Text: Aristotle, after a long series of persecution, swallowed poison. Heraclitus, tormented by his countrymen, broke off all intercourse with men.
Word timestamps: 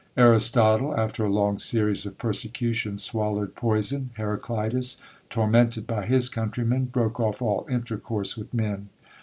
Aristotle, 0.17 0.95
after 0.97 1.23
a 1.23 1.29
long 1.31 1.59
series 1.59 2.07
of 2.07 2.17
persecution, 2.17 2.97
swallowed 2.97 3.53
poison. 3.53 4.09
Heraclitus, 4.17 4.97
tormented 5.29 5.85
by 5.85 6.07
his 6.07 6.27
countrymen, 6.27 6.85
broke 6.85 7.19
off 7.19 7.39
all 7.39 7.67
intercourse 7.69 8.35
with 8.35 8.51
men. 8.51 8.89